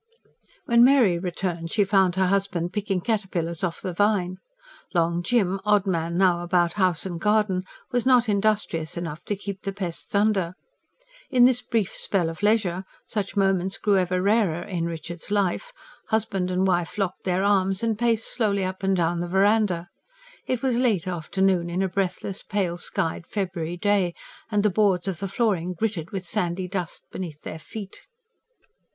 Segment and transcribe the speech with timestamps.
[0.65, 4.37] When Mary returned, she found her husband picking caterpillars off the vine:
[4.95, 9.61] Long Jim, odd man now about house and garden, was not industrious enough to keep
[9.61, 10.55] the pests under.
[11.29, 15.71] In this brief spell of leisure such moments grew ever rarer in Richard's life
[16.07, 19.87] husband and wife locked their arms and paced slowly up and down the verandah.
[20.47, 24.15] It was late afternoon on a breathless, pale skied February day;
[24.49, 28.07] and the boards of the flooring gritted with sandy dust beneath their feet.